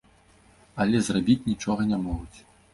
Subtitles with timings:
[0.85, 2.37] Але зрабіць нічога не могуць.